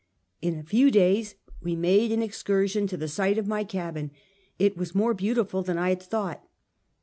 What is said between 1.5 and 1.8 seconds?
we